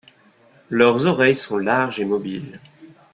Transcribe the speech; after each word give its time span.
Leurs 0.71 1.05
oreilles 1.05 1.35
sont 1.35 1.59
larges 1.59 1.99
et 1.99 2.05
mobiles. 2.05 2.59